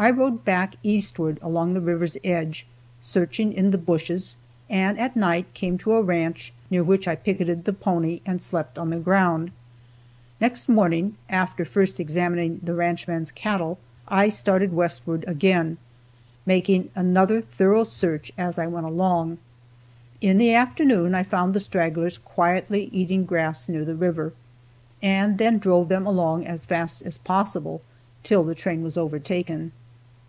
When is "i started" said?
14.06-14.72